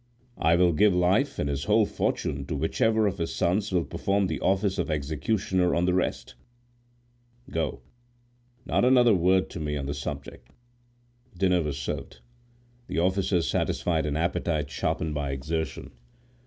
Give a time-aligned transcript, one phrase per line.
[0.39, 4.25] I will give life and his whole fortune to whichever of his sons will perform
[4.25, 6.33] the office of executioner on the rest.
[7.51, 7.81] Go;
[8.65, 10.47] not another word to me on the subject."
[11.37, 12.21] Dinner was served.
[12.87, 15.91] The officers satisfied an appetite sharpened by exertion.